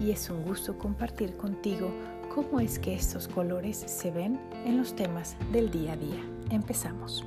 [0.00, 1.90] y es un gusto compartir contigo
[2.34, 6.22] cómo es que estos colores se ven en los temas del día a día.
[6.50, 7.24] Empezamos.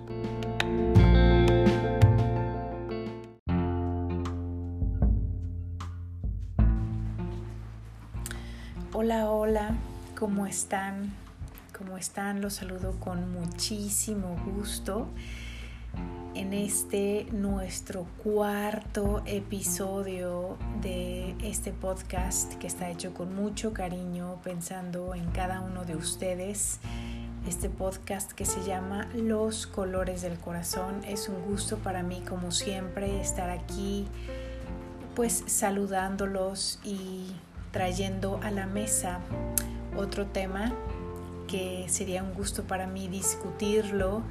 [8.94, 9.76] Hola, hola,
[10.18, 11.14] ¿cómo están?
[11.78, 12.42] ¿Cómo están?
[12.42, 15.08] Los saludo con muchísimo gusto
[16.40, 25.16] en este nuestro cuarto episodio de este podcast que está hecho con mucho cariño pensando
[25.16, 26.80] en cada uno de ustedes.
[27.46, 31.04] Este podcast que se llama Los colores del corazón.
[31.06, 34.08] Es un gusto para mí como siempre estar aquí
[35.16, 37.34] pues saludándolos y
[37.74, 39.20] trayendo a la mesa
[39.98, 40.74] otro tema
[41.50, 44.22] que sería un gusto para mí discutirlo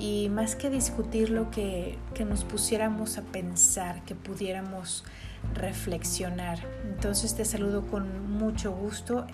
[0.00, 5.04] y más que discutirlo, que, que nos pusiéramos a pensar, que pudiéramos
[5.54, 6.58] reflexionar.
[6.84, 9.26] Entonces te saludo con mucho gusto.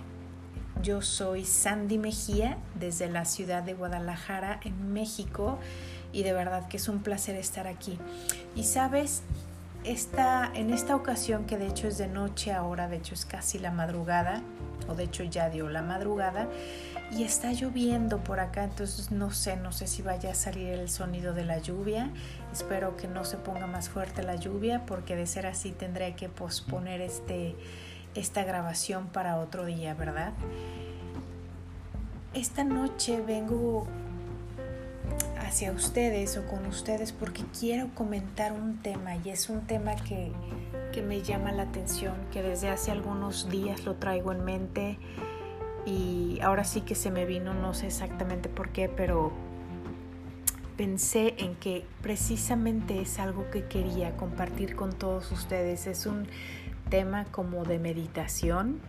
[0.82, 5.58] Yo soy Sandy Mejía desde la ciudad de Guadalajara, en México,
[6.12, 7.96] y de verdad que es un placer estar aquí.
[8.56, 9.22] Y sabes,
[9.84, 13.60] esta, en esta ocasión, que de hecho es de noche ahora, de hecho es casi
[13.60, 14.42] la madrugada,
[14.88, 16.48] o de hecho ya dio la madrugada,
[17.12, 20.88] y está lloviendo por acá, entonces no sé, no sé si vaya a salir el
[20.88, 22.10] sonido de la lluvia.
[22.52, 26.28] Espero que no se ponga más fuerte la lluvia porque de ser así tendré que
[26.28, 27.54] posponer este,
[28.14, 30.32] esta grabación para otro día, ¿verdad?
[32.34, 33.86] Esta noche vengo
[35.38, 40.32] hacia ustedes o con ustedes porque quiero comentar un tema y es un tema que,
[40.92, 44.98] que me llama la atención, que desde hace algunos días lo traigo en mente
[45.86, 49.32] y ahora sí que se me vino, no sé exactamente por qué, pero
[50.76, 55.86] pensé en que precisamente es algo que quería compartir con todos ustedes.
[55.86, 56.26] Es un
[56.90, 58.80] tema como de meditación.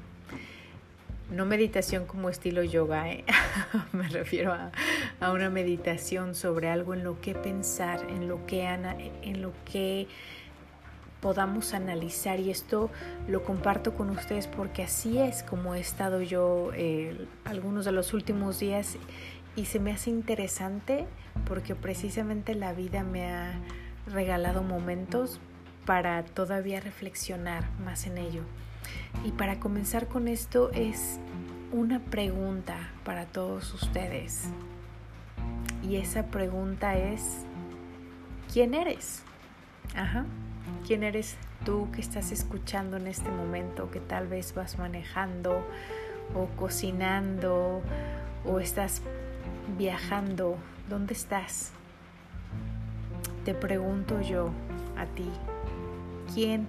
[1.29, 3.25] No meditación como estilo yoga, ¿eh?
[3.91, 4.71] me refiero a,
[5.19, 10.07] a, una meditación sobre algo en lo que pensar, en lo que, en lo que
[11.21, 12.89] podamos analizar y esto
[13.27, 18.13] lo comparto con ustedes porque así es como he estado yo eh, algunos de los
[18.13, 18.97] últimos días
[19.55, 21.07] y se me hace interesante
[21.47, 23.59] porque precisamente la vida me ha
[24.05, 25.39] regalado momentos
[25.85, 28.41] para todavía reflexionar más en ello.
[29.25, 31.19] Y para comenzar con esto es
[31.71, 34.45] una pregunta para todos ustedes.
[35.81, 37.45] Y esa pregunta es,
[38.51, 39.23] ¿quién eres?
[39.95, 40.25] Ajá.
[40.87, 45.61] ¿Quién eres tú que estás escuchando en este momento, que tal vez vas manejando
[46.33, 47.81] o cocinando
[48.45, 49.01] o estás
[49.77, 50.55] viajando?
[50.87, 51.73] ¿Dónde estás?
[53.43, 54.51] Te pregunto yo
[54.95, 55.29] a ti,
[56.33, 56.67] ¿quién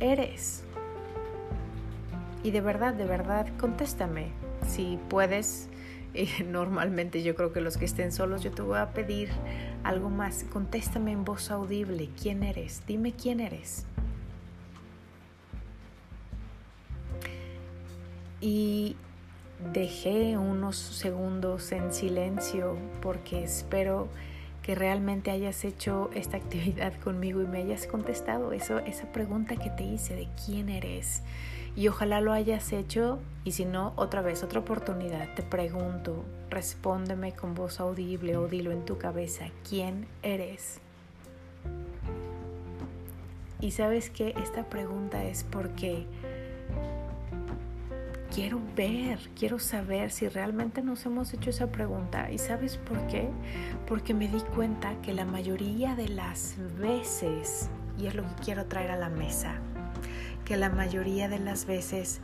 [0.00, 0.64] eres?
[2.42, 4.32] Y de verdad, de verdad, contéstame.
[4.66, 5.68] Si puedes,
[6.48, 9.28] normalmente yo creo que los que estén solos, yo te voy a pedir
[9.84, 10.44] algo más.
[10.52, 12.10] Contéstame en voz audible.
[12.20, 12.82] ¿Quién eres?
[12.86, 13.86] Dime quién eres.
[18.40, 18.96] Y
[19.72, 24.08] dejé unos segundos en silencio porque espero
[24.62, 29.70] que realmente hayas hecho esta actividad conmigo y me hayas contestado eso, esa pregunta que
[29.70, 31.22] te hice de quién eres
[31.74, 37.32] y ojalá lo hayas hecho y si no, otra vez, otra oportunidad, te pregunto, respóndeme
[37.32, 40.80] con voz audible o dilo en tu cabeza, ¿quién eres?
[43.60, 46.06] Y sabes que esta pregunta es porque
[48.34, 52.30] quiero ver, quiero saber si realmente nos hemos hecho esa pregunta.
[52.30, 53.28] ¿Y sabes por qué?
[53.86, 57.68] Porque me di cuenta que la mayoría de las veces,
[57.98, 59.60] y es lo que quiero traer a la mesa,
[60.44, 62.20] que la mayoría de las veces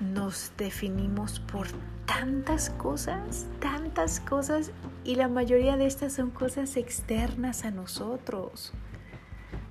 [0.00, 1.68] nos definimos por
[2.06, 4.72] tantas cosas, tantas cosas,
[5.04, 8.72] y la mayoría de estas son cosas externas a nosotros.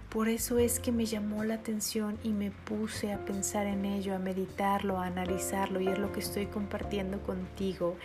[0.09, 4.15] Por eso es que me llamó la atención y me puse a pensar en ello,
[4.15, 7.95] a meditarlo, a analizarlo, y es lo que estoy compartiendo contigo.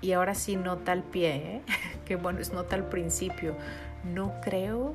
[0.00, 1.62] Y ahora sí nota al pie, ¿eh?
[2.04, 3.54] que bueno, es nota al principio.
[4.04, 4.94] No creo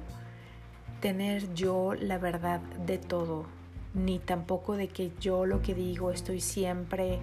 [1.00, 3.46] tener yo la verdad de todo
[3.96, 7.20] ni tampoco de que yo lo que digo estoy siempre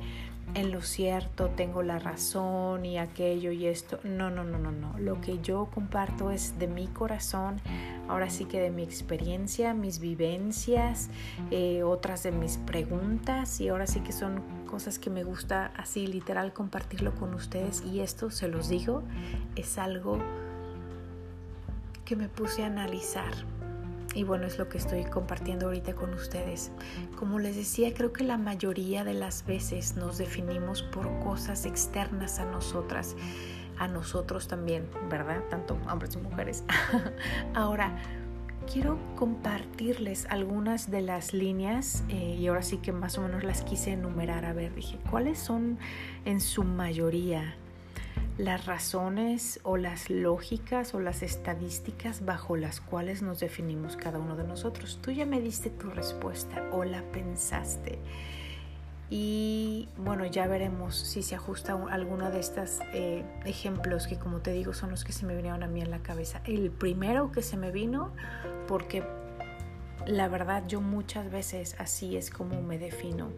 [0.55, 3.99] en lo cierto, tengo la razón y aquello y esto.
[4.05, 4.99] No, no, no, no, no.
[4.99, 7.61] Lo que yo comparto es de mi corazón,
[8.09, 11.09] ahora sí que de mi experiencia, mis vivencias,
[11.51, 16.07] eh, otras de mis preguntas y ahora sí que son cosas que me gusta así
[16.07, 19.03] literal compartirlo con ustedes y esto se los digo,
[19.57, 20.19] es algo
[22.05, 23.33] que me puse a analizar
[24.15, 26.71] y bueno, es lo que estoy compartiendo ahorita con ustedes.
[27.17, 32.39] Como les decía, creo que la mayoría de las veces nos definimos por cosas externas
[32.39, 33.17] a nosotras,
[33.79, 35.43] a nosotros también, ¿verdad?
[35.49, 36.65] Tanto hombres y mujeres.
[37.55, 37.97] Ahora,
[38.71, 43.63] quiero compartirles algunas de las líneas eh, y ahora sí que más o menos las
[43.63, 44.45] quise enumerar.
[44.45, 45.79] A ver, dije, ¿cuáles son
[46.25, 47.57] en su mayoría
[48.39, 54.37] las razones o las lógicas o las estadísticas bajo las cuales nos definimos cada uno
[54.37, 54.99] de nosotros.
[55.03, 57.99] Tú ya me diste tu respuesta o la pensaste.
[59.11, 64.53] Y bueno, ya veremos si se ajusta alguno de estos eh, ejemplos que como te
[64.53, 66.41] digo son los que se me vinieron a mí en la cabeza.
[66.47, 68.13] El primero que se me vino,
[68.67, 69.05] porque
[70.07, 73.29] la verdad yo muchas veces así es como me defino.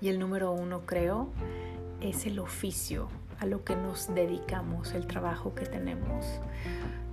[0.00, 1.28] Y el número uno creo
[2.00, 3.08] es el oficio
[3.40, 6.40] a lo que nos dedicamos, el trabajo que tenemos,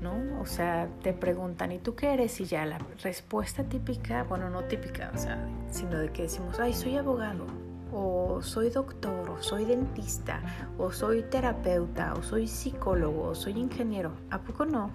[0.02, 0.42] ¿no?
[0.42, 2.40] O sea, te preguntan, ¿y tú qué eres?
[2.42, 6.74] Y ya la respuesta típica, bueno, no típica, o sea, sino de que decimos, ay,
[6.74, 7.46] soy abogado,
[7.94, 10.42] o soy doctor, o soy dentista,
[10.78, 14.12] o soy terapeuta, o soy psicólogo, o soy ingeniero.
[14.32, 14.92] ¿A poco no?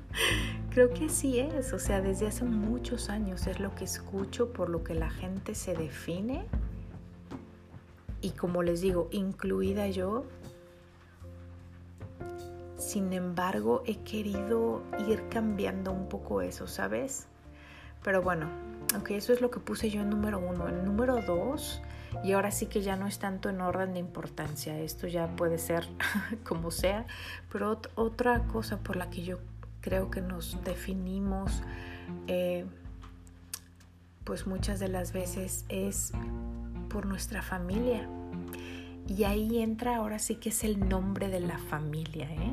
[0.70, 4.68] Creo que sí es, o sea, desde hace muchos años es lo que escucho, por
[4.68, 6.46] lo que la gente se define.
[8.20, 10.24] Y como les digo, incluida yo,
[12.78, 17.26] sin embargo, he querido ir cambiando un poco eso, ¿sabes?
[18.02, 18.48] Pero bueno,
[18.94, 20.68] aunque eso es lo que puse yo en número uno.
[20.68, 21.82] En número dos,
[22.22, 25.58] y ahora sí que ya no es tanto en orden de importancia, esto ya puede
[25.58, 25.86] ser
[26.44, 27.06] como sea,
[27.52, 29.38] pero otra cosa por la que yo
[29.80, 31.62] creo que nos definimos,
[32.28, 32.64] eh,
[34.24, 36.12] pues muchas de las veces es
[36.88, 38.08] por nuestra familia.
[39.08, 42.52] Y ahí entra ahora sí que es el nombre de la familia, ¿eh?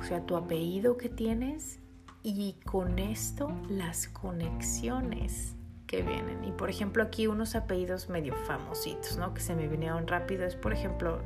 [0.00, 1.78] o sea, tu apellido que tienes
[2.22, 5.54] y con esto las conexiones
[5.86, 6.44] que vienen.
[6.44, 9.32] Y por ejemplo aquí unos apellidos medio famositos, ¿no?
[9.32, 11.20] Que se me vinieron rápido es por ejemplo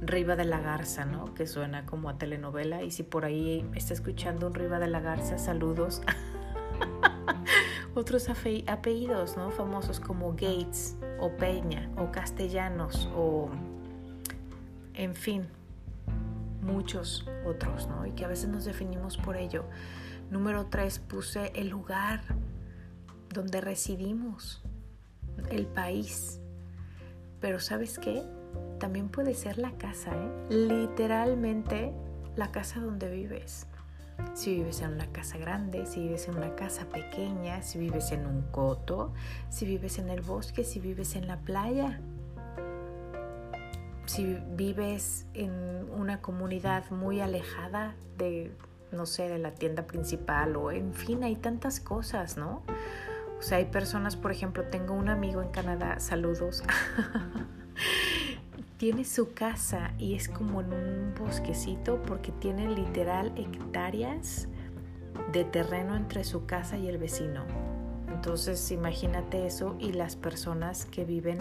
[0.00, 1.34] Riva de la Garza, ¿no?
[1.34, 5.00] Que suena como a telenovela y si por ahí está escuchando un Riva de la
[5.00, 6.02] Garza, saludos.
[7.96, 9.50] Otros apellidos, ¿no?
[9.50, 13.48] Famosos como Gates o Peña o Castellanos o
[14.92, 15.46] en fin,
[16.60, 18.04] muchos otros, ¿no?
[18.04, 19.64] Y que a veces nos definimos por ello.
[20.30, 22.20] Número tres, puse el lugar
[23.32, 24.62] donde residimos,
[25.50, 26.38] el país.
[27.40, 28.22] Pero ¿sabes qué?
[28.78, 30.46] También puede ser la casa, ¿eh?
[30.50, 31.94] Literalmente
[32.36, 33.66] la casa donde vives.
[34.34, 38.26] Si vives en una casa grande, si vives en una casa pequeña, si vives en
[38.26, 39.12] un coto,
[39.48, 42.00] si vives en el bosque, si vives en la playa
[44.06, 45.52] si vives en
[45.90, 48.52] una comunidad muy alejada de,
[48.92, 52.62] no sé, de la tienda principal o en fin, hay tantas cosas, ¿no?
[53.38, 56.62] O sea, hay personas, por ejemplo, tengo un amigo en Canadá, saludos,
[58.76, 64.48] tiene su casa y es como en un bosquecito porque tiene literal hectáreas
[65.32, 67.44] de terreno entre su casa y el vecino.
[68.12, 71.38] Entonces, imagínate eso y las personas que viven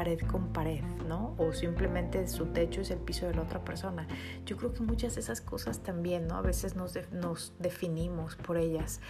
[0.00, 1.34] pared con pared, ¿no?
[1.36, 4.08] O simplemente su techo es el piso de la otra persona.
[4.46, 6.36] Yo creo que muchas de esas cosas también, ¿no?
[6.36, 9.02] A veces nos, nos definimos por ellas.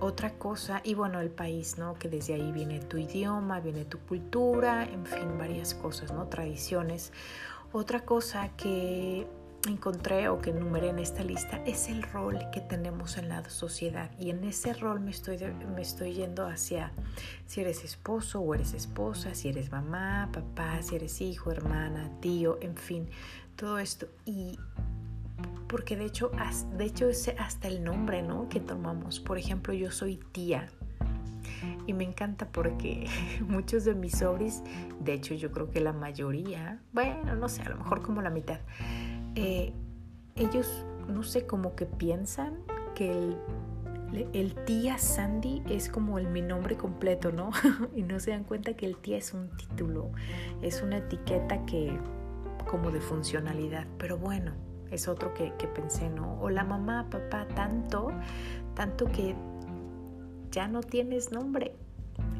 [0.00, 1.94] Otra cosa, y bueno, el país, ¿no?
[1.94, 6.26] Que desde ahí viene tu idioma, viene tu cultura, en fin, varias cosas, ¿no?
[6.26, 7.10] Tradiciones.
[7.72, 9.26] Otra cosa que
[9.66, 14.10] encontré o que enumeré en esta lista es el rol que tenemos en la sociedad
[14.18, 15.38] y en ese rol me estoy,
[15.74, 16.92] me estoy yendo hacia
[17.46, 22.58] si eres esposo o eres esposa, si eres mamá, papá, si eres hijo, hermana, tío,
[22.60, 23.08] en fin,
[23.56, 24.58] todo esto y
[25.68, 26.30] porque de hecho,
[26.76, 28.48] de hecho es hasta el nombre ¿no?
[28.48, 29.20] que tomamos.
[29.20, 30.70] Por ejemplo, yo soy tía,
[31.86, 33.06] y me encanta porque
[33.48, 34.62] muchos de mis sobris,
[35.00, 38.30] de hecho yo creo que la mayoría, bueno, no sé, a lo mejor como la
[38.30, 38.60] mitad,
[39.34, 39.72] eh,
[40.36, 42.58] ellos, no sé, como que piensan
[42.94, 43.36] que el,
[44.32, 47.50] el, tía Sandy es como el, mi nombre completo, ¿no?
[47.94, 50.10] y no se dan cuenta que el tía es un título,
[50.62, 51.98] es una etiqueta que
[52.68, 54.52] como de funcionalidad, pero bueno,
[54.90, 56.40] es otro que, que pensé, ¿no?
[56.40, 58.12] O la mamá, papá, tanto,
[58.74, 59.34] tanto que
[60.50, 61.74] ya no tienes nombre.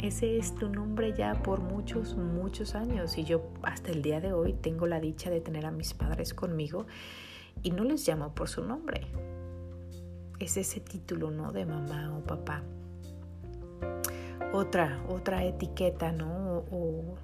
[0.01, 3.19] Ese es tu nombre ya por muchos, muchos años.
[3.19, 6.35] Y yo hasta el día de hoy tengo la dicha de tener a mis padres
[6.35, 6.87] conmigo
[7.63, 9.07] y no les llamo por su nombre.
[10.39, 11.53] Es ese título, ¿no?
[11.53, 12.63] De mamá o papá.
[14.53, 16.65] Otra, otra etiqueta, ¿no?
[16.71, 17.17] O,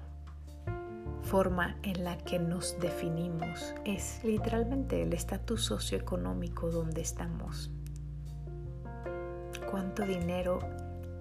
[1.25, 7.71] forma en la que nos definimos es literalmente el estatus socioeconómico donde estamos.
[9.71, 10.59] ¿Cuánto dinero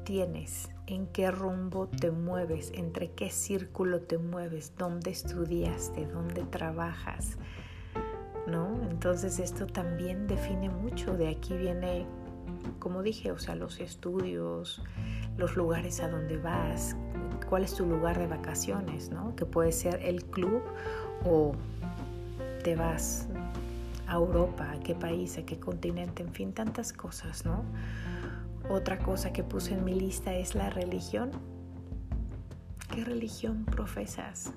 [0.05, 0.74] tienes?
[0.87, 2.71] ¿En qué rumbo te mueves?
[2.75, 4.73] ¿Entre qué círculo te mueves?
[4.77, 6.07] ¿Dónde estudiaste?
[6.07, 7.39] ¿Dónde trabajas?
[8.47, 8.79] ¿no?
[8.91, 12.07] Entonces esto también define mucho, de aquí viene,
[12.79, 14.83] como dije, o sea, los estudios,
[15.37, 16.97] los lugares a donde vas,
[17.49, 19.35] cuál es tu lugar de vacaciones, ¿no?
[19.37, 20.63] Que puede ser el club
[21.25, 21.53] o
[22.63, 23.29] te vas
[24.07, 27.65] a Europa, a qué país, a qué continente, en fin, tantas cosas, ¿no?
[28.69, 31.31] Otra cosa que puse en mi lista es la religión.
[32.93, 34.53] ¿Qué religión profesas?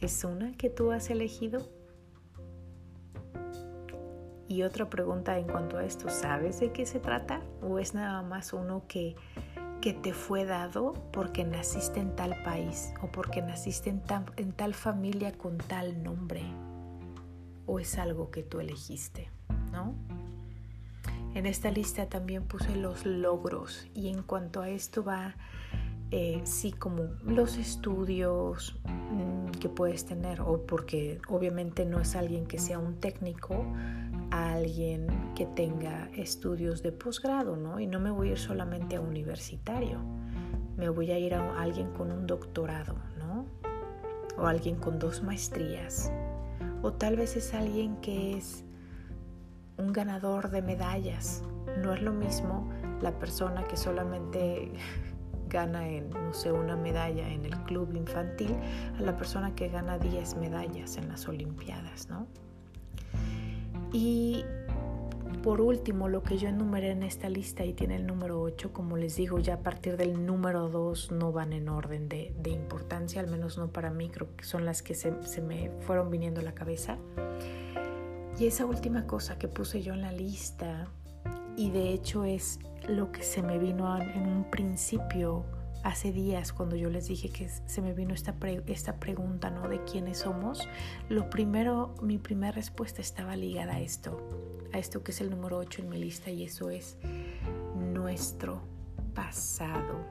[0.00, 1.68] ¿Es una que tú has elegido?
[4.48, 7.42] Y otra pregunta en cuanto a esto, ¿sabes de qué se trata?
[7.62, 9.14] ¿O es nada más uno que,
[9.80, 14.02] que te fue dado porque naciste en tal país o porque naciste en,
[14.36, 16.42] en tal familia con tal nombre?
[17.66, 19.30] ¿O es algo que tú elegiste?
[19.72, 19.94] ¿No?
[21.34, 25.34] En esta lista también puse los logros y en cuanto a esto va,
[26.12, 32.46] eh, sí, como los estudios mm, que puedes tener o porque obviamente no es alguien
[32.46, 33.66] que sea un técnico,
[34.30, 37.80] alguien que tenga estudios de posgrado, ¿no?
[37.80, 39.98] Y no me voy a ir solamente a universitario,
[40.76, 43.46] me voy a ir a alguien con un doctorado, ¿no?
[44.38, 46.12] O alguien con dos maestrías.
[46.82, 48.64] O tal vez es alguien que es
[49.78, 51.42] un ganador de medallas.
[51.82, 54.72] No es lo mismo la persona que solamente
[55.48, 58.54] gana en, no sé, una medalla en el club infantil
[58.98, 62.26] a la persona que gana 10 medallas en las Olimpiadas, ¿no?
[63.92, 64.44] Y
[65.44, 68.96] por último, lo que yo enumeré en esta lista y tiene el número 8, como
[68.96, 73.28] les digo, ya a partir del número 2 no van en orden de, importancia, al
[73.28, 75.12] menos no para mí, creo que son las que se,
[75.42, 76.96] me fueron viniendo a la cabeza.
[78.38, 80.88] Y esa última cosa que puse yo en la lista,
[81.56, 85.44] y de hecho es lo que se me vino en un principio
[85.84, 88.34] hace días cuando yo les dije que se me vino esta,
[88.66, 89.68] esta pregunta, ¿no?
[89.68, 90.66] De quiénes somos,
[91.08, 94.18] lo primero, mi primera respuesta estaba ligada a esto,
[94.72, 96.96] a esto que es el número 8 en mi lista y eso es
[97.76, 98.62] nuestro
[99.14, 100.06] pasado.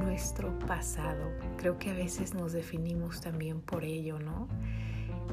[0.00, 1.30] Nuestro pasado.
[1.56, 4.48] Creo que a veces nos definimos también por ello, ¿no?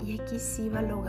[0.04, 1.04] Y aquí sí va, lo,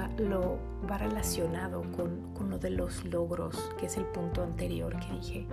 [0.88, 5.46] va relacionado con, con lo de los logros, que es el punto anterior que dije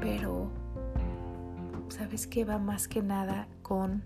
[0.00, 0.50] pero
[1.88, 4.02] sabes que va más que nada con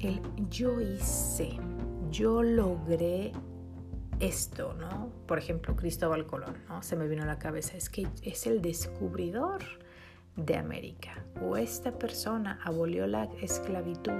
[0.00, 1.58] el yo hice,
[2.10, 3.32] yo logré
[4.20, 5.10] esto, ¿no?
[5.26, 6.82] Por ejemplo, Cristóbal Colón, ¿no?
[6.82, 9.62] Se me vino a la cabeza, es que es el descubridor
[10.36, 14.12] de América o esta persona abolió la esclavitud,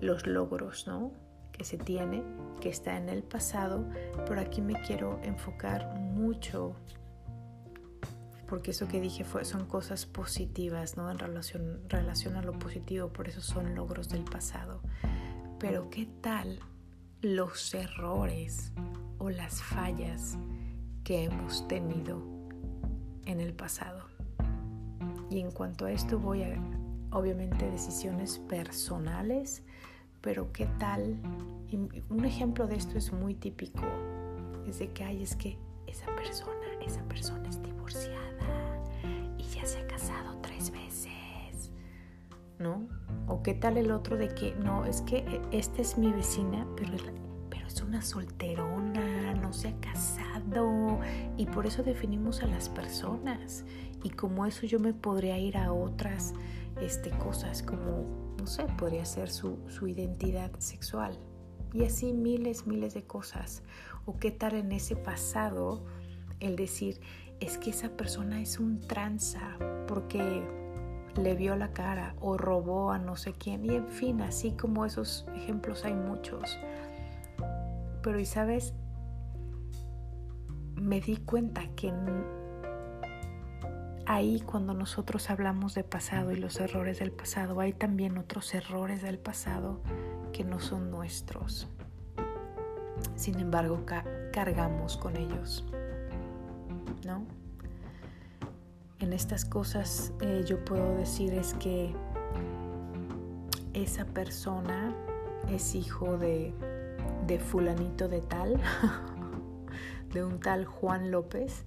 [0.00, 1.12] los logros, ¿no?
[1.58, 2.22] Que se tiene,
[2.60, 3.84] que está en el pasado,
[4.26, 6.76] pero aquí me quiero enfocar mucho
[8.48, 11.10] porque eso que dije fue, son cosas positivas, ¿no?
[11.10, 14.80] En relación, relación a lo positivo, por eso son logros del pasado.
[15.60, 16.58] Pero ¿qué tal
[17.20, 18.72] los errores
[19.18, 20.38] o las fallas
[21.04, 22.22] que hemos tenido
[23.26, 24.08] en el pasado?
[25.30, 26.58] Y en cuanto a esto voy a,
[27.10, 29.62] obviamente, decisiones personales,
[30.20, 31.16] pero ¿qué tal?
[32.08, 33.82] un ejemplo de esto es muy típico,
[34.66, 37.78] es de que hay, es que esa persona, esa persona es divorciada
[42.58, 42.88] ¿no?
[43.26, 46.66] O qué tal el otro de que, no, es que eh, esta es mi vecina,
[46.76, 47.02] pero es,
[47.66, 50.98] es una solterona, no se ha casado,
[51.36, 53.64] y por eso definimos a las personas.
[54.02, 56.34] Y como eso yo me podría ir a otras
[56.80, 58.06] este, cosas, como,
[58.38, 61.18] no sé, podría ser su, su identidad sexual.
[61.72, 63.62] Y así miles, miles de cosas.
[64.06, 65.84] O qué tal en ese pasado
[66.40, 67.00] el decir,
[67.40, 70.42] es que esa persona es un tranza, porque
[71.16, 73.64] le vio la cara o robó a no sé quién.
[73.64, 76.58] Y en fin, así como esos ejemplos hay muchos.
[78.02, 78.74] Pero y sabes,
[80.76, 81.92] me di cuenta que
[84.08, 89.02] ahí cuando nosotros hablamos de pasado y los errores del pasado, hay también otros errores
[89.02, 89.80] del pasado
[90.32, 91.68] que no son nuestros.
[93.14, 93.84] Sin embargo,
[94.32, 95.64] cargamos con ellos.
[97.06, 97.24] ¿No?
[99.00, 101.94] en estas cosas eh, yo puedo decir es que
[103.72, 104.94] esa persona
[105.50, 106.52] es hijo de,
[107.26, 108.60] de fulanito de tal,
[110.12, 111.64] de un tal Juan López,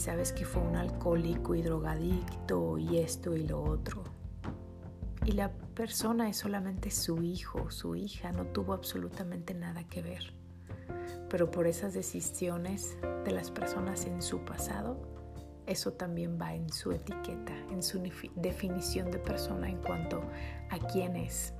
[0.00, 4.02] sabes que fue un alcohólico y drogadicto y esto y lo otro.
[5.26, 10.32] Y la persona es solamente su hijo, su hija, no tuvo absolutamente nada que ver.
[11.28, 14.98] Pero por esas decisiones de las personas en su pasado,
[15.66, 18.02] eso también va en su etiqueta, en su
[18.36, 20.22] definición de persona en cuanto
[20.70, 21.52] a quién es.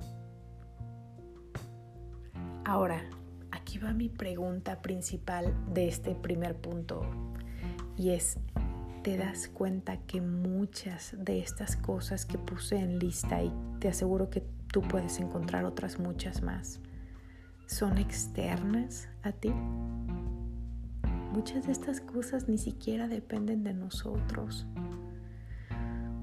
[2.65, 3.07] Ahora,
[3.51, 7.05] aquí va mi pregunta principal de este primer punto
[8.01, 8.39] y es,
[9.03, 14.31] ¿te das cuenta que muchas de estas cosas que puse en lista y te aseguro
[14.31, 16.79] que tú puedes encontrar otras muchas más,
[17.67, 19.53] son externas a ti?
[21.31, 24.65] Muchas de estas cosas ni siquiera dependen de nosotros.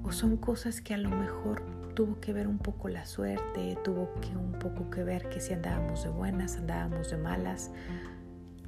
[0.03, 1.63] O son cosas que a lo mejor
[1.95, 5.53] tuvo que ver un poco la suerte, tuvo que un poco que ver que si
[5.53, 7.71] andábamos de buenas, andábamos de malas.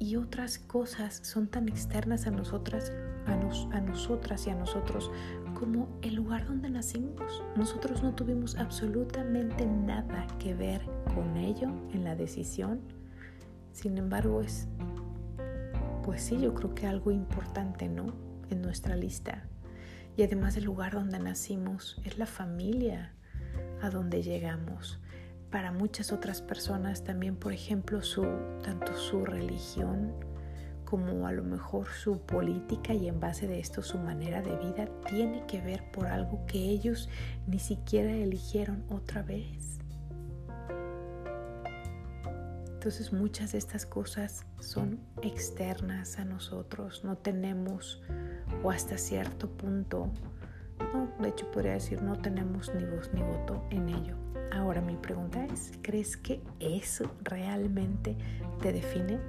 [0.01, 2.91] Y otras cosas son tan externas a nosotras,
[3.27, 5.11] a, a nosotras y a nosotros
[5.53, 7.43] como el lugar donde nacimos.
[7.55, 10.81] Nosotros no tuvimos absolutamente nada que ver
[11.13, 12.81] con ello en la decisión.
[13.73, 14.67] Sin embargo, es
[16.03, 18.07] pues sí, yo creo que algo importante, ¿no?
[18.49, 19.47] En nuestra lista.
[20.17, 23.13] Y además el lugar donde nacimos es la familia
[23.83, 24.99] a donde llegamos.
[25.51, 28.25] Para muchas otras personas también, por ejemplo, su,
[28.63, 30.13] tanto su religión
[30.85, 34.89] como a lo mejor su política y en base de esto su manera de vida
[35.07, 37.07] tiene que ver por algo que ellos
[37.47, 39.79] ni siquiera eligieron otra vez.
[42.73, 48.01] Entonces muchas de estas cosas son externas a nosotros, no tenemos
[48.63, 50.11] o hasta cierto punto,
[50.93, 54.15] no, de hecho podría decir no tenemos ni voz ni voto en ello.
[54.51, 58.17] Ahora mi pregunta es, ¿crees que eso realmente
[58.61, 59.19] te define?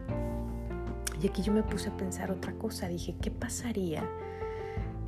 [1.23, 4.03] Y aquí yo me puse a pensar otra cosa, dije, ¿qué pasaría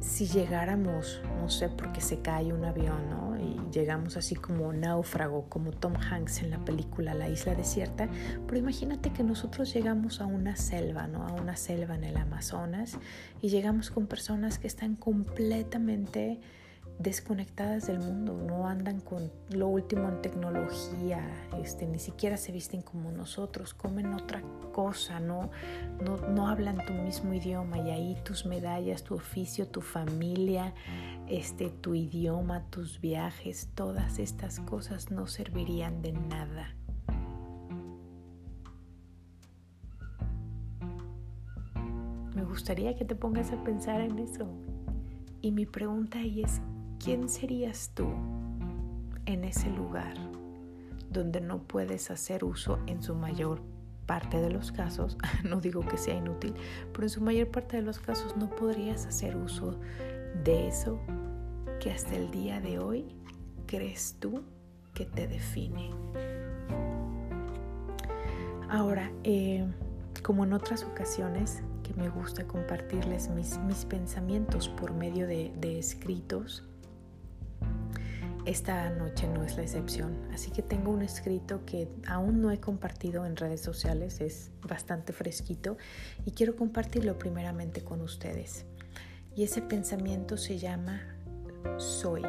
[0.05, 3.25] si llegáramos, no sé, porque se cae un avión, ¿no?
[3.73, 8.09] llegamos así como náufrago, como Tom Hanks en la película La isla desierta,
[8.47, 11.27] pero imagínate que nosotros llegamos a una selva, ¿no?
[11.27, 12.99] A una selva en el Amazonas
[13.43, 16.41] y llegamos con personas que están completamente
[16.99, 21.21] desconectadas del mundo, no andan con lo último en tecnología,
[21.61, 25.51] este, ni siquiera se visten como nosotros, comen otra cosa, no,
[26.05, 30.73] no, no hablan tu mismo idioma y ahí tus medallas, tu oficio, tu familia,
[31.29, 36.75] este, tu idioma, tus viajes, todas estas cosas no servirían de nada.
[42.35, 44.47] Me gustaría que te pongas a pensar en eso.
[45.41, 46.61] Y mi pregunta ahí es,
[47.05, 48.09] ¿quién serías tú
[49.27, 50.17] en ese lugar
[51.11, 53.61] donde no puedes hacer uso en su mayor
[54.07, 56.55] parte de los casos, no digo que sea inútil,
[56.93, 59.79] pero en su mayor parte de los casos no podrías hacer uso
[60.45, 60.99] de eso
[61.79, 63.05] que hasta el día de hoy
[63.67, 64.43] crees tú
[64.95, 65.91] que te define.
[68.71, 69.67] Ahora, eh,
[70.23, 75.79] como en otras ocasiones que me gusta compartirles mis, mis pensamientos por medio de, de
[75.79, 76.65] escritos,
[78.47, 82.61] esta noche no es la excepción, así que tengo un escrito que aún no he
[82.61, 85.79] compartido en redes sociales, es bastante fresquito
[86.27, 88.67] y quiero compartirlo primeramente con ustedes.
[89.35, 91.01] Y ese pensamiento se llama
[91.79, 92.23] Soy.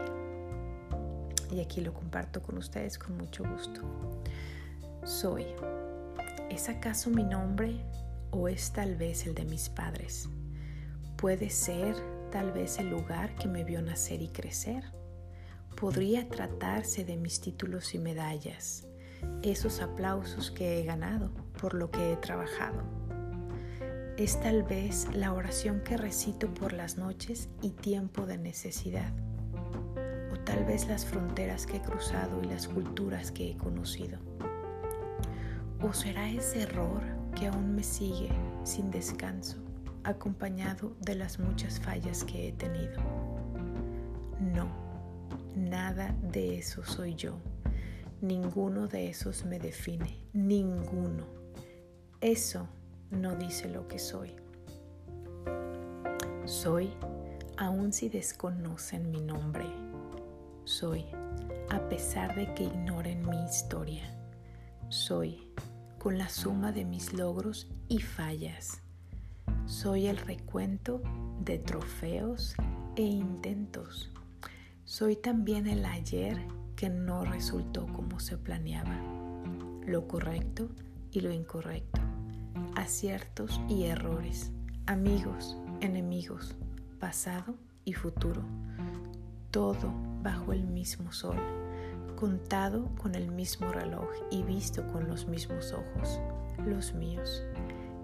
[1.51, 3.81] Y aquí lo comparto con ustedes con mucho gusto.
[5.03, 5.45] Soy.
[6.49, 7.83] ¿Es acaso mi nombre
[8.31, 10.29] o es tal vez el de mis padres?
[11.17, 11.95] Puede ser
[12.31, 14.95] tal vez el lugar que me vio nacer y crecer
[15.85, 18.87] podría tratarse de mis títulos y medallas,
[19.43, 21.29] esos aplausos que he ganado
[21.61, 22.81] por lo que he trabajado.
[24.17, 29.13] Es tal vez la oración que recito por las noches y tiempo de necesidad,
[30.33, 34.17] o tal vez las fronteras que he cruzado y las culturas que he conocido.
[35.83, 37.03] ¿O será ese error
[37.35, 38.31] que aún me sigue
[38.63, 39.57] sin descanso,
[40.03, 42.99] acompañado de las muchas fallas que he tenido?
[44.39, 44.84] No
[45.65, 47.39] Nada de eso soy yo.
[48.21, 50.19] Ninguno de esos me define.
[50.31, 51.25] Ninguno.
[52.21, 52.67] Eso
[53.09, 54.35] no dice lo que soy.
[56.45, 56.91] Soy,
[57.57, 59.65] aun si desconocen mi nombre.
[60.65, 61.03] Soy,
[61.71, 64.03] a pesar de que ignoren mi historia.
[64.89, 65.51] Soy,
[65.97, 68.83] con la suma de mis logros y fallas.
[69.65, 71.01] Soy el recuento
[71.39, 72.55] de trofeos
[72.95, 74.14] e intentos.
[74.85, 76.37] Soy también el ayer
[76.75, 78.95] que no resultó como se planeaba,
[79.83, 80.69] lo correcto
[81.11, 81.99] y lo incorrecto,
[82.75, 84.51] aciertos y errores,
[84.85, 86.53] amigos, enemigos,
[86.99, 88.43] pasado y futuro,
[89.49, 91.39] todo bajo el mismo sol,
[92.15, 96.19] contado con el mismo reloj y visto con los mismos ojos,
[96.63, 97.41] los míos,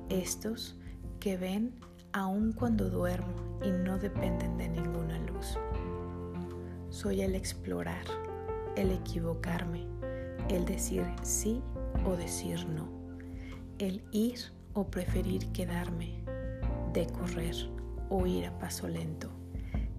[0.10, 0.76] estos
[1.20, 1.76] que ven
[2.12, 5.60] aun cuando duermo y no dependen de ninguna luz.
[6.92, 8.06] Soy el explorar,
[8.76, 9.88] el equivocarme,
[10.50, 11.64] el decir sí
[12.06, 12.88] o decir no,
[13.80, 14.40] el ir
[14.74, 16.24] o preferir quedarme,
[16.94, 17.56] de correr
[18.10, 19.32] o ir a paso lento,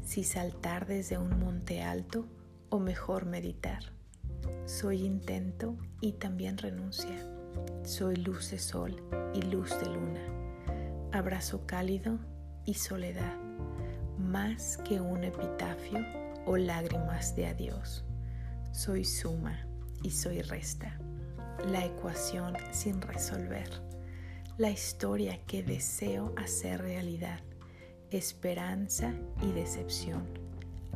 [0.02, 2.28] si saltar desde un monte alto
[2.68, 3.82] o mejor meditar.
[4.66, 7.28] Soy intento y también renuncia.
[7.82, 9.02] Soy luz de sol
[9.34, 10.42] y luz de luna
[11.12, 12.18] abrazo cálido
[12.64, 13.36] y soledad,
[14.18, 18.04] más que un epitafio o lágrimas de adiós.
[18.72, 19.66] Soy suma
[20.02, 20.98] y soy resta,
[21.66, 23.70] la ecuación sin resolver,
[24.58, 27.40] la historia que deseo hacer realidad,
[28.10, 30.26] esperanza y decepción,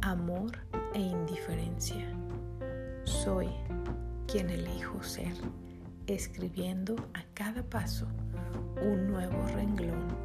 [0.02, 0.52] amor
[0.94, 2.06] e indiferencia.
[3.04, 3.48] Soy
[4.26, 5.34] quien elijo ser,
[6.06, 8.06] escribiendo a cada paso
[8.82, 10.16] un nuevo renglón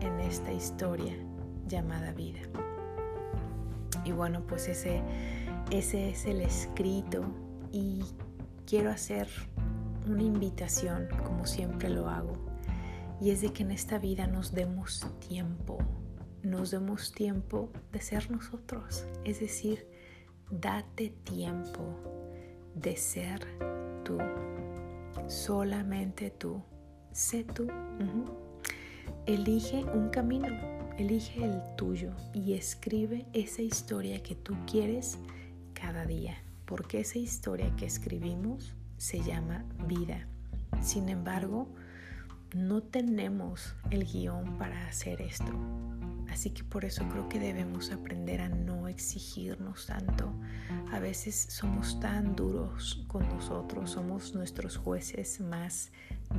[0.00, 1.14] en esta historia
[1.66, 2.40] llamada vida.
[4.10, 5.02] Y bueno, pues ese,
[5.70, 7.22] ese es el escrito.
[7.70, 8.00] Y
[8.66, 9.28] quiero hacer
[10.04, 12.32] una invitación, como siempre lo hago,
[13.20, 15.78] y es de que en esta vida nos demos tiempo,
[16.42, 19.86] nos demos tiempo de ser nosotros, es decir,
[20.50, 21.84] date tiempo
[22.74, 23.46] de ser
[24.02, 24.18] tú,
[25.28, 26.64] solamente tú
[27.12, 27.68] sé tú.
[29.26, 30.48] Elige un camino,
[31.00, 35.18] elige el tuyo y escribe esa historia que tú quieres
[35.72, 36.36] cada día,
[36.66, 40.26] porque esa historia que escribimos se llama vida.
[40.82, 41.68] Sin embargo,
[42.54, 45.52] no tenemos el guion para hacer esto.
[46.30, 50.32] Así que por eso creo que debemos aprender a no exigirnos tanto.
[50.92, 55.90] A veces somos tan duros con nosotros, somos nuestros jueces más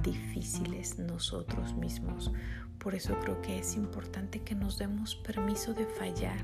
[0.02, 2.32] difíciles nosotros mismos.
[2.80, 6.40] Por eso creo que es importante que nos demos permiso de fallar,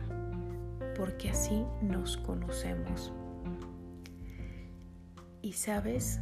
[0.96, 3.14] porque así nos conocemos.
[5.42, 6.20] Y sabes,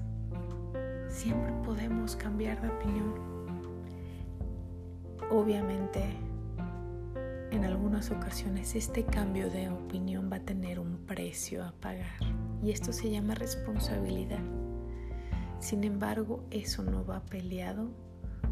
[1.09, 3.35] siempre podemos cambiar de opinión.
[5.31, 6.24] Obviamente,
[7.56, 12.20] en algunas ocasiones este cambio de opinión va a tener un precio a pagar
[12.62, 14.44] y esto se llama responsabilidad.
[15.60, 17.89] Sin embargo, eso no va peleado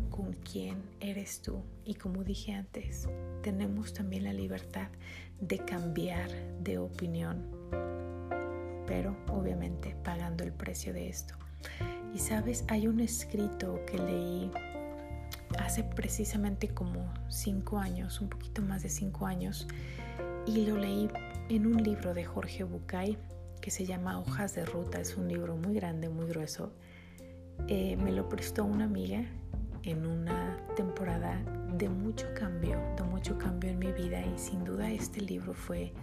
[0.10, 1.62] con quién eres tú.
[1.84, 3.10] Y como dije antes,
[3.42, 4.88] tenemos también la libertad
[5.42, 6.30] de cambiar
[6.62, 7.46] de opinión,
[8.88, 11.36] pero obviamente pagando el precio de esto.
[12.14, 14.52] Y sabes, hay un escrito que leí
[15.60, 19.68] hace precisamente como cinco años, un poquito más de cinco años,
[20.46, 21.10] y lo leí
[21.50, 23.18] en un libro de Jorge Bucay
[23.62, 25.00] que se llama Hojas de Ruta.
[25.00, 26.74] Es un libro muy grande, muy grueso
[27.68, 29.24] eh, me lo prestó una amiga
[29.84, 31.42] en una temporada
[31.78, 35.94] de mucho cambio, de mucho cambio en mi vida y sin duda este libro fue,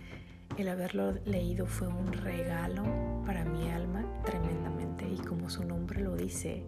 [0.56, 2.82] el haberlo leído fue un regalo
[3.26, 6.64] para mi alma tremendamente y como su nombre lo dice,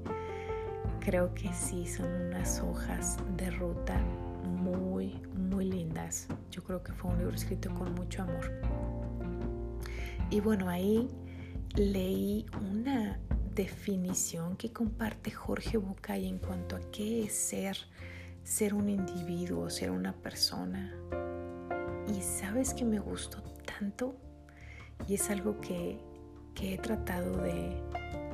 [1.04, 3.98] creo que sí, son unas hojas de ruta
[4.44, 6.28] muy, muy lindas.
[6.50, 8.52] Yo creo que fue un libro escrito con mucho amor.
[10.30, 11.08] Y bueno, ahí
[11.74, 13.18] leí una
[13.54, 17.76] definición que comparte Jorge Bucay en cuanto a qué es ser,
[18.44, 20.94] ser un individuo, ser una persona.
[22.16, 24.16] Y sabes que me gustó tanto
[25.08, 25.98] y es algo que,
[26.62, 27.82] he tratado de,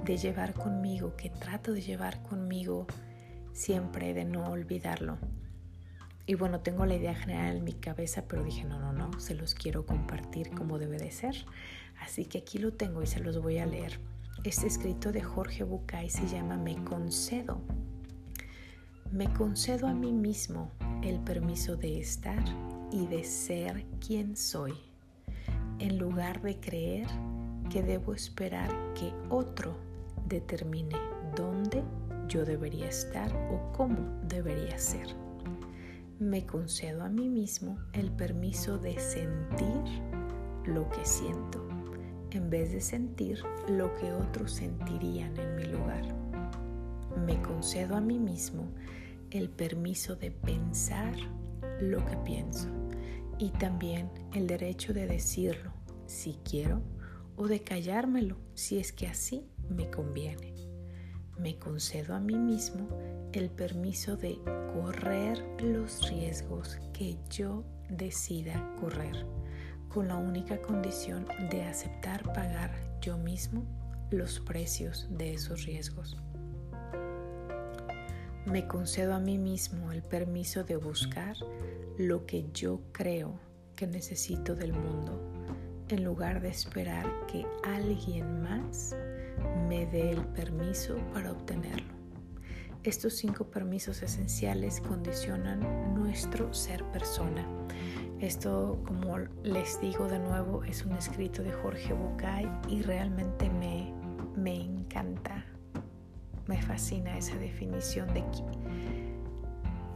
[0.04, 2.86] de llevar conmigo, que trato de llevar conmigo
[3.52, 5.18] siempre, de no olvidarlo.
[6.26, 9.34] Y bueno, tengo la idea general en mi cabeza, pero dije, no, no, no, se
[9.34, 11.34] los quiero compartir como debe de ser.
[12.00, 13.98] Así que aquí lo tengo y se los voy a leer.
[14.44, 17.60] Este escrito de Jorge Bucay se llama Me concedo.
[19.10, 20.70] Me concedo a mí mismo
[21.02, 22.44] el permiso de estar
[22.92, 24.74] y de ser quien soy,
[25.78, 27.06] en lugar de creer
[27.70, 29.87] que debo esperar que otro
[30.28, 30.96] determine
[31.34, 31.82] dónde
[32.28, 35.06] yo debería estar o cómo debería ser.
[36.18, 40.02] Me concedo a mí mismo el permiso de sentir
[40.64, 41.66] lo que siento
[42.30, 46.02] en vez de sentir lo que otros sentirían en mi lugar.
[47.26, 48.68] Me concedo a mí mismo
[49.30, 51.14] el permiso de pensar
[51.80, 52.68] lo que pienso
[53.38, 55.72] y también el derecho de decirlo
[56.06, 56.82] si quiero
[57.36, 60.54] o de callármelo si es que así me conviene.
[61.38, 62.88] Me concedo a mí mismo
[63.32, 64.38] el permiso de
[64.72, 69.24] correr los riesgos que yo decida correr,
[69.88, 73.64] con la única condición de aceptar pagar yo mismo
[74.10, 76.16] los precios de esos riesgos.
[78.46, 81.36] Me concedo a mí mismo el permiso de buscar
[81.98, 83.38] lo que yo creo
[83.76, 85.20] que necesito del mundo,
[85.88, 88.96] en lugar de esperar que alguien más
[89.68, 91.92] me dé el permiso para obtenerlo.
[92.84, 97.46] Estos cinco permisos esenciales condicionan nuestro ser persona.
[98.20, 103.92] Esto, como les digo de nuevo, es un escrito de Jorge Bucay y realmente me,
[104.36, 105.44] me encanta,
[106.46, 108.24] me fascina esa definición de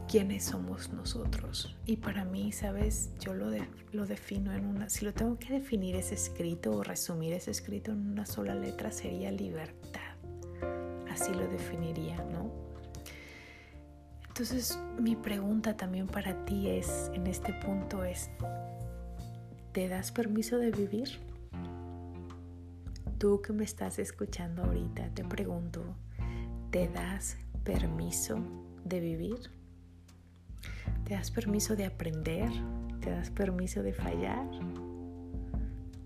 [0.07, 1.75] quiénes somos nosotros.
[1.85, 3.11] Y para mí, ¿sabes?
[3.19, 3.49] Yo lo,
[3.91, 7.91] lo defino en una, si lo tengo que definir ese escrito o resumir ese escrito
[7.91, 10.01] en una sola letra, sería libertad.
[11.09, 12.51] Así lo definiría, ¿no?
[14.27, 18.31] Entonces, mi pregunta también para ti es, en este punto es,
[19.73, 21.19] ¿te das permiso de vivir?
[23.19, 25.83] Tú que me estás escuchando ahorita, te pregunto,
[26.71, 28.39] ¿te das permiso
[28.83, 29.62] de vivir?
[31.05, 32.49] ¿Te das permiso de aprender?
[33.01, 34.47] ¿Te das permiso de fallar?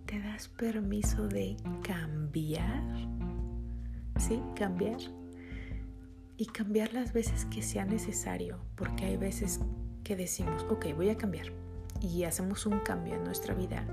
[0.08, 2.82] ¿Te das permiso de cambiar?
[4.18, 4.42] ¿Sí?
[4.56, 4.98] Cambiar.
[6.38, 9.60] Y cambiar las veces que sea necesario, porque hay veces
[10.04, 11.48] que decimos, ok, voy a cambiar.
[12.02, 13.86] Y hacemos un cambio en nuestra vida.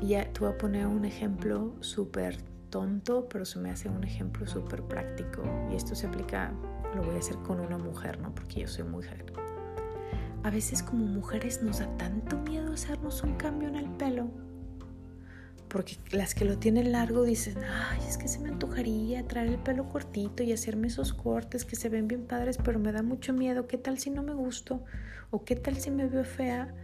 [0.00, 2.38] Y te voy a poner un ejemplo súper
[2.70, 5.42] tonto, pero se me hace un ejemplo súper práctico.
[5.70, 6.54] Y esto se aplica
[6.94, 8.34] lo voy a hacer con una mujer, ¿no?
[8.34, 9.24] Porque yo soy mujer.
[10.42, 14.30] A veces como mujeres nos da tanto miedo hacernos un cambio en el pelo.
[15.68, 19.58] Porque las que lo tienen largo dicen, ay, es que se me antojaría traer el
[19.58, 23.32] pelo cortito y hacerme esos cortes que se ven bien padres, pero me da mucho
[23.32, 23.66] miedo.
[23.66, 24.84] ¿Qué tal si no me gusto?
[25.30, 26.74] ¿O qué tal si me veo fea?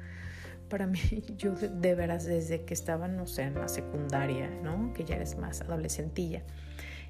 [0.70, 1.00] Para mí,
[1.36, 4.92] yo de, veras desde que estaba, no sé, en la secundaria, ¿no?
[4.94, 6.44] Que ya eres más adolescentilla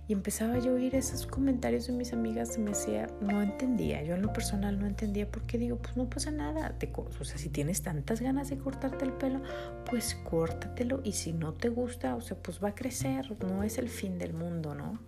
[0.09, 4.14] y empezaba yo a oír esos comentarios de mis amigas me decía, no entendía, yo
[4.14, 7.51] en lo personal no entendía porque digo, pues no pasa nada, te, o sea, si
[7.51, 9.42] tienes tantas ganas de cortarte el pelo,
[9.85, 13.77] pues córtatelo y si no te gusta, o sea, pues va a crecer, no es
[13.77, 14.99] el fin del mundo, ¿no?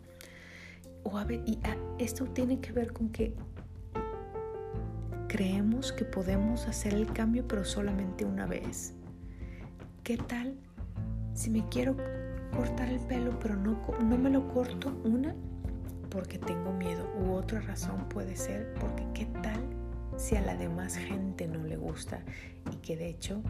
[1.03, 1.59] O a ver, y
[1.99, 3.35] esto tiene que ver con que
[5.29, 8.93] creemos que podemos hacer el cambio pero solamente una vez.
[10.05, 10.57] ¿Qué tal
[11.33, 11.97] si me quiero
[12.51, 15.35] cortar el pelo, pero no, no me lo corto una
[16.11, 19.61] porque tengo miedo u otra razón puede ser porque qué tal
[20.17, 22.23] si a la demás gente no le gusta
[22.73, 23.43] y que de hecho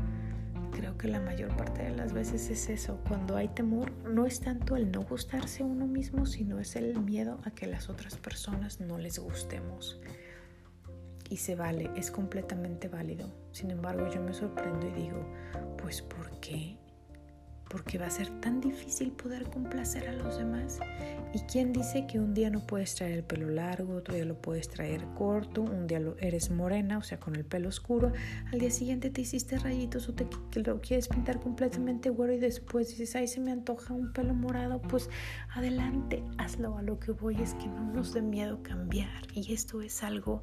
[0.71, 4.41] creo que la mayor parte de las veces es eso, cuando hay temor no es
[4.41, 8.81] tanto el no gustarse uno mismo, sino es el miedo a que las otras personas
[8.81, 10.01] no les gustemos.
[11.29, 13.33] Y se vale, es completamente válido.
[13.53, 15.25] Sin embargo, yo me sorprendo y digo,
[15.77, 16.80] pues ¿por qué?
[17.71, 20.81] Porque va a ser tan difícil poder complacer a los demás.
[21.33, 24.35] ¿Y quién dice que un día no puedes traer el pelo largo, otro día lo
[24.35, 28.13] puedes traer corto, un día eres morena, o sea, con el pelo oscuro,
[28.53, 30.27] al día siguiente te hiciste rayitos o te
[30.65, 34.83] lo quieres pintar completamente güero y después dices, ay, se me antoja un pelo morado,
[34.83, 35.09] pues
[35.55, 36.77] adelante, hazlo.
[36.77, 40.43] A lo que voy es que no nos dé miedo cambiar y esto es algo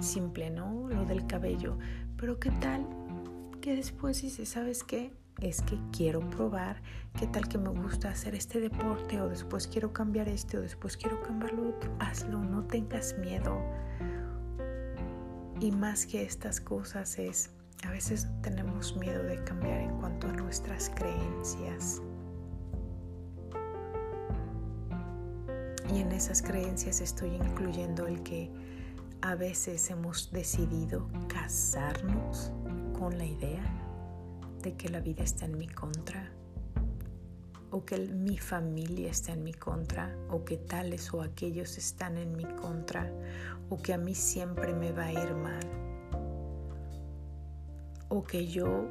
[0.00, 0.88] simple, ¿no?
[0.88, 1.78] Lo del cabello.
[2.18, 2.86] Pero ¿qué tal?
[3.62, 5.12] Que después dices, ¿sabes qué?
[5.40, 6.82] Es que quiero probar
[7.18, 10.96] qué tal que me gusta hacer este deporte o después quiero cambiar este o después
[10.96, 11.90] quiero cambiar lo otro.
[11.98, 13.58] Hazlo, no tengas miedo.
[15.60, 17.50] Y más que estas cosas es,
[17.86, 22.02] a veces tenemos miedo de cambiar en cuanto a nuestras creencias.
[25.92, 28.50] Y en esas creencias estoy incluyendo el que
[29.22, 32.52] a veces hemos decidido casarnos
[32.98, 33.89] con la idea
[34.62, 36.30] de que la vida está en mi contra
[37.70, 42.36] o que mi familia está en mi contra o que tales o aquellos están en
[42.36, 43.10] mi contra
[43.68, 45.66] o que a mí siempre me va a ir mal
[48.08, 48.88] o que yo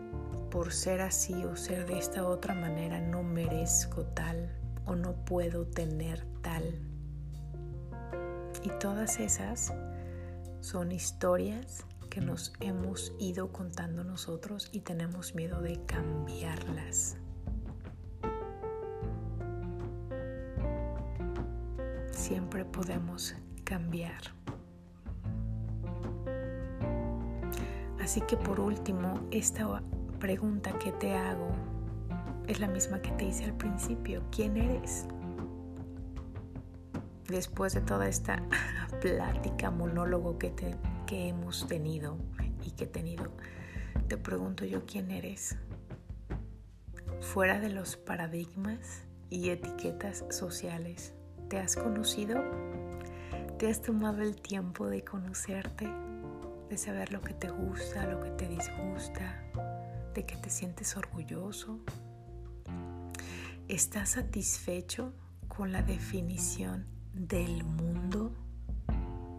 [0.49, 4.49] por ser así o ser de esta otra manera no merezco tal
[4.85, 6.63] o no puedo tener tal.
[8.63, 9.73] Y todas esas
[10.61, 17.17] son historias que nos hemos ido contando nosotros y tenemos miedo de cambiarlas.
[22.11, 24.21] Siempre podemos cambiar.
[28.01, 29.83] Así que por último, esta
[30.19, 31.51] pregunta que te hago
[32.47, 34.23] es la misma que te hice al principio.
[34.31, 35.05] ¿Quién eres?
[37.27, 38.41] Después de toda esta
[39.01, 40.75] plática, monólogo que,
[41.09, 42.19] que hemos tenido
[42.63, 43.31] y que he tenido,
[44.07, 45.57] te pregunto yo quién eres.
[47.19, 51.15] Fuera de los paradigmas y etiquetas sociales,
[51.47, 52.43] ¿te has conocido?
[53.57, 55.89] ¿Te has tomado el tiempo de conocerte?
[56.69, 59.43] De saber lo que te gusta, lo que te disgusta,
[60.13, 61.79] de que te sientes orgulloso.
[63.67, 65.15] ¿Estás satisfecho
[65.47, 68.31] con la definición del mundo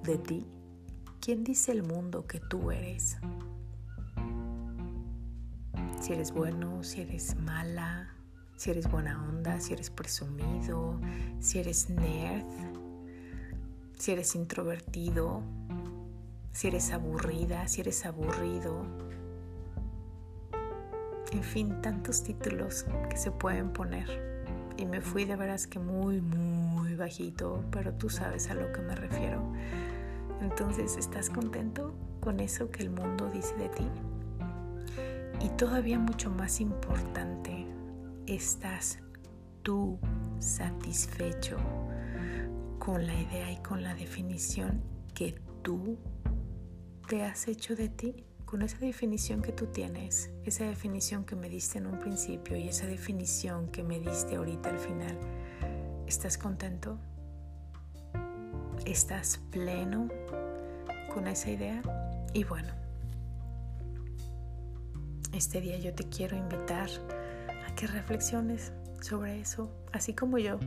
[0.03, 0.60] de ti?
[1.21, 3.19] ¿Quién dice el mundo que tú eres?
[6.01, 8.15] Si eres bueno, si eres mala,
[8.57, 10.99] si eres buena onda, si eres presumido,
[11.39, 12.47] si eres nerd,
[13.99, 15.43] si eres introvertido,
[16.53, 18.87] si eres aburrida, si eres aburrido.
[21.33, 24.09] En fin, tantos títulos que se pueden poner.
[24.79, 28.81] Y me fui de veras que muy, muy bajito, pero tú sabes a lo que
[28.81, 29.53] me refiero.
[30.40, 33.87] Entonces, ¿estás contento con eso que el mundo dice de ti?
[35.40, 37.66] Y todavía mucho más importante,
[38.26, 38.98] estás
[39.62, 39.98] tú
[40.38, 41.57] satisfecho
[42.79, 44.83] con la idea y con la definición
[45.14, 45.98] que tú
[47.09, 51.48] te has hecho de ti, con esa definición que tú tienes, esa definición que me
[51.48, 55.18] diste en un principio y esa definición que me diste ahorita al final.
[56.07, 56.98] ¿Estás contento?
[58.87, 60.09] ¿Estás pleno
[61.12, 61.83] con esa idea?
[62.33, 62.73] Y bueno,
[65.33, 66.88] este día yo te quiero invitar
[67.66, 70.59] a que reflexiones sobre eso, así como yo.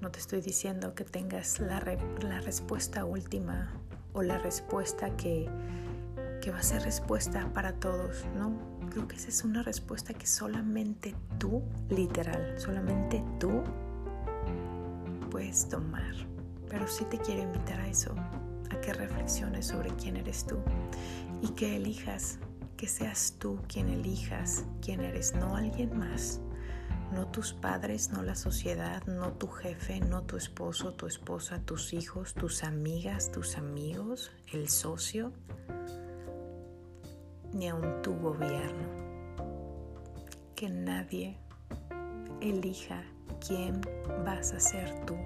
[0.00, 1.80] No te estoy diciendo que tengas la,
[2.22, 3.72] la respuesta última
[4.12, 5.48] o la respuesta que,
[6.40, 8.56] que va a ser respuesta para todos, ¿no?
[8.90, 13.64] Creo que esa es una respuesta que solamente tú, literal, solamente tú
[15.30, 16.35] puedes tomar.
[16.68, 18.14] Pero sí te quiero invitar a eso,
[18.70, 20.58] a que reflexiones sobre quién eres tú
[21.42, 22.38] y que elijas
[22.76, 26.40] que seas tú quien elijas quién eres, no alguien más.
[27.12, 31.92] No tus padres, no la sociedad, no tu jefe, no tu esposo, tu esposa, tus
[31.92, 35.32] hijos, tus amigas, tus amigos, el socio,
[37.52, 38.88] ni aun tu gobierno.
[40.56, 41.38] Que nadie
[42.40, 43.04] elija
[43.46, 43.80] quién
[44.24, 45.16] vas a ser tú.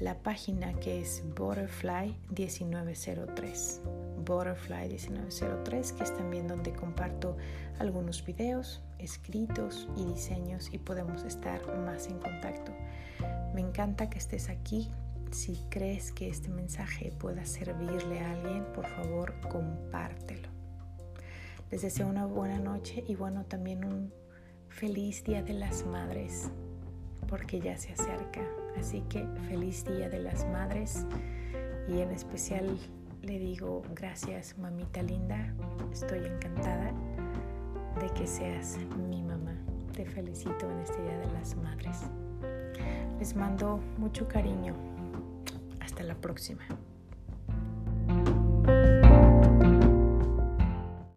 [0.00, 3.80] la página que es Butterfly 1903.
[4.24, 7.36] Butterfly 1903, que es también donde comparto
[7.78, 12.72] algunos videos, escritos y diseños y podemos estar más en contacto.
[13.54, 14.90] Me encanta que estés aquí.
[15.30, 20.48] Si crees que este mensaje pueda servirle a alguien, por favor, compártelo.
[21.70, 24.12] Les deseo una buena noche y bueno, también un
[24.68, 26.50] feliz Día de las Madres,
[27.28, 28.42] porque ya se acerca.
[28.78, 31.06] Así que feliz Día de las Madres
[31.88, 32.78] y en especial
[33.22, 35.52] le digo gracias mamita linda,
[35.92, 36.92] estoy encantada
[38.00, 39.54] de que seas mi mamá.
[39.92, 42.02] Te felicito en este Día de las Madres.
[43.18, 44.74] Les mando mucho cariño.
[45.80, 46.62] Hasta la próxima.